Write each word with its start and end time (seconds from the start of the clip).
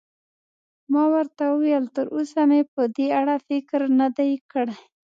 ما 0.91 1.03
ورته 1.13 1.43
وویل: 1.51 1.85
تراوسه 1.95 2.41
مې 2.49 2.61
په 2.73 2.81
دې 2.95 3.07
اړه 3.19 3.35
فکر 3.47 3.81
نه 3.99 4.07
دی 4.17 4.31
کړی. 4.51 4.77